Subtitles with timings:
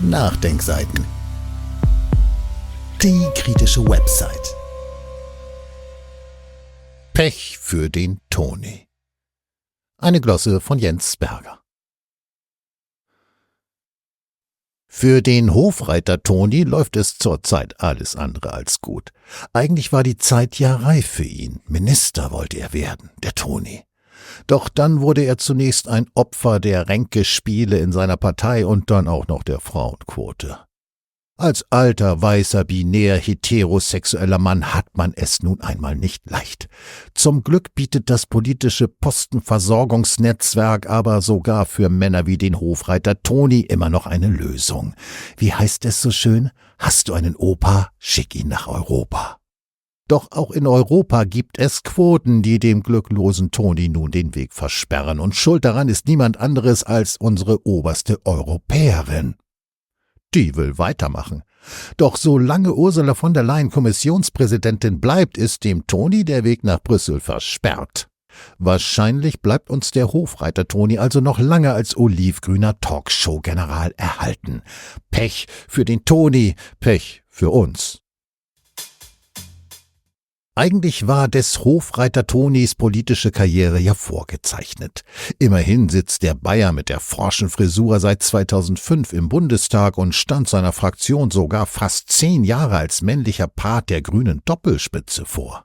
[0.00, 1.04] Nachdenkseiten.
[3.02, 4.54] Die kritische Website.
[7.12, 8.86] Pech für den Toni.
[9.96, 11.60] Eine Glosse von Jens Berger.
[14.86, 19.10] Für den Hofreiter Toni läuft es zurzeit alles andere als gut.
[19.52, 21.60] Eigentlich war die Zeit ja reif für ihn.
[21.66, 23.87] Minister wollte er werden, der Toni.
[24.46, 29.28] Doch dann wurde er zunächst ein Opfer der Ränkespiele in seiner Partei und dann auch
[29.28, 30.58] noch der Frauenquote.
[31.40, 36.68] Als alter, weißer, binär, heterosexueller Mann hat man es nun einmal nicht leicht.
[37.14, 43.88] Zum Glück bietet das politische Postenversorgungsnetzwerk aber sogar für Männer wie den Hofreiter Toni immer
[43.88, 44.96] noch eine Lösung.
[45.36, 46.50] Wie heißt es so schön?
[46.76, 47.90] Hast du einen Opa?
[47.98, 49.38] Schick ihn nach Europa.
[50.08, 55.20] Doch auch in Europa gibt es Quoten, die dem glücklosen Toni nun den Weg versperren,
[55.20, 59.36] und schuld daran ist niemand anderes als unsere oberste Europäerin.
[60.34, 61.42] Die will weitermachen.
[61.98, 67.20] Doch solange Ursula von der Leyen Kommissionspräsidentin bleibt, ist dem Toni der Weg nach Brüssel
[67.20, 68.08] versperrt.
[68.58, 74.62] Wahrscheinlich bleibt uns der Hofreiter Toni also noch lange als olivgrüner Talkshow-General erhalten.
[75.10, 78.00] Pech für den Toni, Pech für uns.
[80.58, 85.02] Eigentlich war des Hofreiter Tonis politische Karriere ja vorgezeichnet.
[85.38, 90.72] Immerhin sitzt der Bayer mit der forschen Frisur seit 2005 im Bundestag und stand seiner
[90.72, 95.64] Fraktion sogar fast zehn Jahre als männlicher Part der grünen Doppelspitze vor.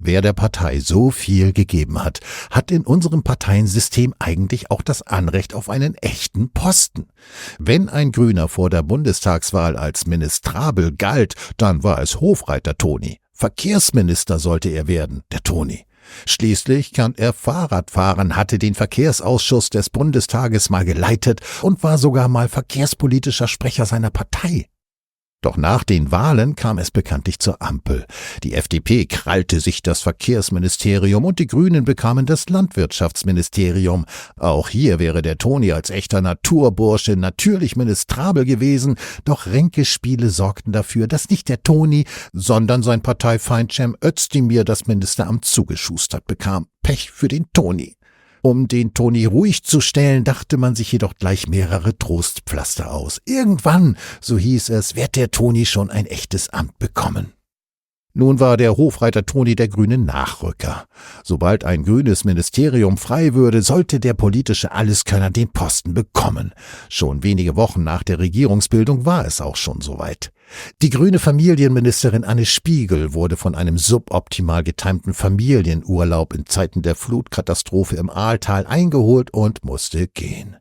[0.00, 2.18] Wer der Partei so viel gegeben hat,
[2.50, 7.06] hat in unserem Parteiensystem eigentlich auch das Anrecht auf einen echten Posten.
[7.60, 13.20] Wenn ein Grüner vor der Bundestagswahl als Ministrabel galt, dann war es Hofreiter Toni.
[13.40, 15.86] Verkehrsminister sollte er werden, der Toni.
[16.26, 22.26] Schließlich kann er Fahrrad fahren, hatte den Verkehrsausschuss des Bundestages mal geleitet und war sogar
[22.26, 24.66] mal verkehrspolitischer Sprecher seiner Partei.
[25.40, 28.06] Doch nach den Wahlen kam es bekanntlich zur Ampel.
[28.42, 34.04] Die FDP krallte sich das Verkehrsministerium und die Grünen bekamen das Landwirtschaftsministerium.
[34.36, 41.06] Auch hier wäre der Toni als echter Naturbursche natürlich ministrabel gewesen, doch Ränkespiele sorgten dafür,
[41.06, 46.66] dass nicht der Toni, sondern sein Parteifeind Cem Özdemir das Ministeramt zugeschustert bekam.
[46.82, 47.97] Pech für den Toni.
[48.48, 53.20] Um den Toni ruhig zu stellen, dachte man sich jedoch gleich mehrere Trostpflaster aus.
[53.26, 57.34] Irgendwann, so hieß es, wird der Toni schon ein echtes Amt bekommen.
[58.14, 60.86] Nun war der Hofreiter Toni der grüne Nachrücker.
[61.22, 66.54] Sobald ein grünes Ministerium frei würde, sollte der politische Alleskönner den Posten bekommen.
[66.88, 70.32] Schon wenige Wochen nach der Regierungsbildung war es auch schon soweit.
[70.82, 77.96] Die grüne Familienministerin Anne Spiegel wurde von einem suboptimal getimten Familienurlaub in Zeiten der Flutkatastrophe
[77.96, 80.56] im Aaltal eingeholt und musste gehen.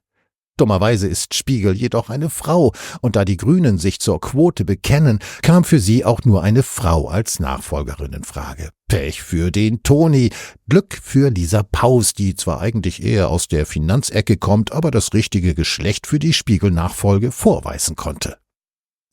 [0.58, 5.64] Dummerweise ist Spiegel jedoch eine Frau, und da die Grünen sich zur Quote bekennen, kam
[5.64, 8.72] für sie auch nur eine Frau als Nachfolgerin in Frage.
[8.88, 10.32] Pech für den Toni,
[10.68, 15.54] Glück für Lisa Paus, die zwar eigentlich eher aus der Finanzecke kommt, aber das richtige
[15.54, 18.38] Geschlecht für die Spiegelnachfolge vorweisen konnte.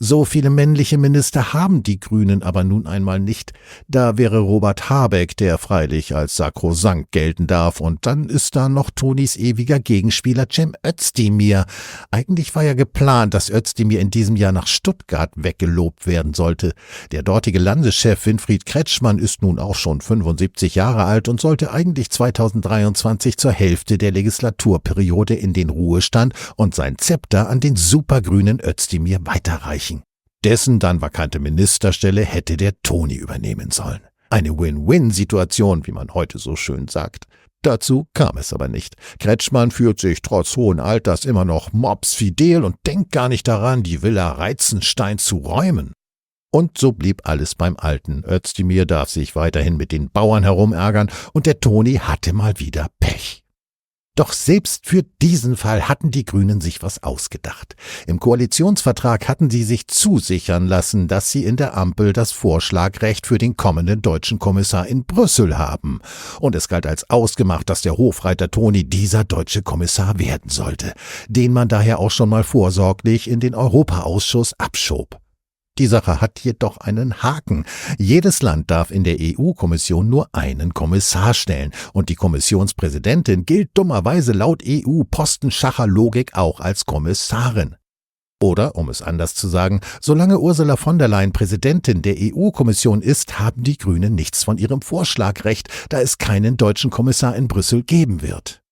[0.00, 3.52] So viele männliche Minister haben die Grünen aber nun einmal nicht.
[3.86, 8.90] Da wäre Robert Habeck, der freilich als sakrosankt gelten darf, und dann ist da noch
[8.90, 11.66] Tonis ewiger Gegenspieler Cem Özdemir.
[12.10, 16.72] Eigentlich war ja geplant, dass Özdemir in diesem Jahr nach Stuttgart weggelobt werden sollte.
[17.12, 22.10] Der dortige Landeschef Winfried Kretschmann ist nun auch schon 75 Jahre alt und sollte eigentlich
[22.10, 29.20] 2023 zur Hälfte der Legislaturperiode in den Ruhestand und sein Zepter an den supergrünen Özdemir
[29.22, 29.93] weiterreichen
[30.44, 34.00] dessen dann vakante Ministerstelle hätte der Toni übernehmen sollen.
[34.30, 37.24] Eine Win-Win-Situation, wie man heute so schön sagt.
[37.62, 38.96] Dazu kam es aber nicht.
[39.18, 44.02] Kretschmann fühlt sich trotz hohen Alters immer noch mobsfidel und denkt gar nicht daran, die
[44.02, 45.92] Villa Reizenstein zu räumen.
[46.52, 48.22] Und so blieb alles beim Alten.
[48.28, 53.43] Özdemir darf sich weiterhin mit den Bauern herumärgern und der Toni hatte mal wieder Pech.
[54.16, 57.74] Doch selbst für diesen Fall hatten die Grünen sich was ausgedacht.
[58.06, 63.38] Im Koalitionsvertrag hatten sie sich zusichern lassen, dass sie in der Ampel das Vorschlagrecht für
[63.38, 66.00] den kommenden deutschen Kommissar in Brüssel haben.
[66.38, 70.94] Und es galt als ausgemacht, dass der Hofreiter Toni dieser deutsche Kommissar werden sollte,
[71.26, 75.23] den man daher auch schon mal vorsorglich in den Europaausschuss abschob.
[75.78, 77.64] Die Sache hat jedoch einen Haken.
[77.98, 84.32] Jedes Land darf in der EU-Kommission nur einen Kommissar stellen und die Kommissionspräsidentin gilt dummerweise
[84.32, 87.74] laut EU-Postenschacher-Logik auch als Kommissarin.
[88.40, 93.40] Oder, um es anders zu sagen, solange Ursula von der Leyen Präsidentin der EU-Kommission ist,
[93.40, 98.22] haben die Grünen nichts von ihrem Vorschlagrecht, da es keinen deutschen Kommissar in Brüssel geben
[98.22, 98.63] wird.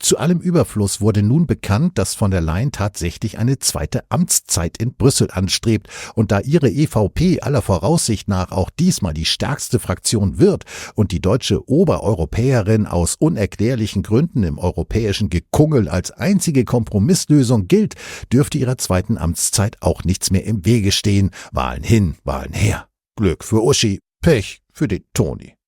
[0.00, 4.94] Zu allem Überfluss wurde nun bekannt, dass von der Leyen tatsächlich eine zweite Amtszeit in
[4.94, 10.64] Brüssel anstrebt, und da ihre EVP aller Voraussicht nach auch diesmal die stärkste Fraktion wird
[10.94, 17.94] und die deutsche Obereuropäerin aus unerklärlichen Gründen im europäischen Gekungel als einzige Kompromisslösung gilt,
[18.32, 21.30] dürfte ihrer zweiten Amtszeit auch nichts mehr im Wege stehen.
[21.52, 22.88] Wahlen hin, Wahlen her.
[23.16, 25.59] Glück für Uschi, Pech für den Toni.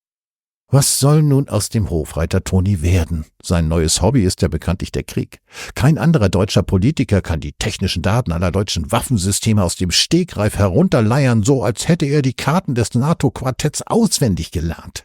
[0.75, 3.27] Was soll nun aus dem Hofreiter Toni werden?
[3.43, 5.41] Sein neues Hobby ist ja bekanntlich der Krieg.
[5.75, 11.43] Kein anderer deutscher Politiker kann die technischen Daten aller deutschen Waffensysteme aus dem Stegreif herunterleiern,
[11.43, 15.05] so als hätte er die Karten des NATO-Quartetts auswendig gelernt.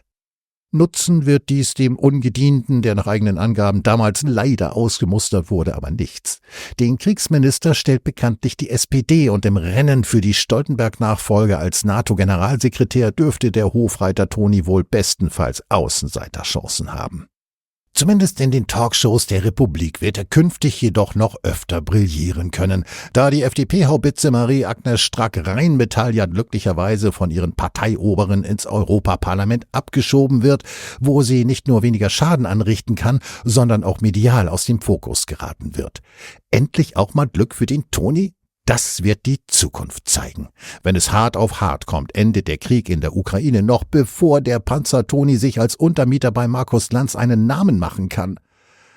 [0.70, 6.40] Nutzen wird dies dem Ungedienten, der nach eigenen Angaben damals leider ausgemustert wurde, aber nichts.
[6.78, 13.50] Den Kriegsminister stellt bekanntlich die SPD und im Rennen für die Stoltenberg-Nachfolge als NATO-Generalsekretär dürfte
[13.50, 17.28] der Hofreiter Toni wohl bestenfalls Außenseiterchancen haben.
[17.98, 23.28] Zumindest in den Talkshows der Republik wird er künftig jedoch noch öfter brillieren können, da
[23.28, 30.62] die FDP-Haubitze Marie-Agnes Strack-Rheinmetall ja glücklicherweise von ihren Parteioberen ins Europaparlament abgeschoben wird,
[31.00, 35.76] wo sie nicht nur weniger Schaden anrichten kann, sondern auch medial aus dem Fokus geraten
[35.76, 35.98] wird.
[36.52, 38.32] Endlich auch mal Glück für den Toni?
[38.68, 40.50] Das wird die Zukunft zeigen.
[40.82, 44.58] Wenn es hart auf hart kommt, endet der Krieg in der Ukraine noch bevor der
[44.58, 48.38] Panzer Toni sich als Untermieter bei Markus Lanz einen Namen machen kann.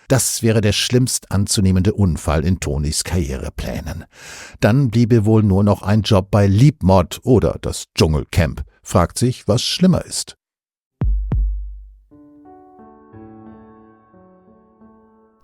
[0.10, 4.04] Das wäre der schlimmst anzunehmende Unfall in Tonis Karriereplänen.
[4.60, 8.64] Dann bliebe wohl nur noch ein Job bei Liebmod oder das Dschungelcamp.
[8.84, 10.36] Fragt sich, was schlimmer ist.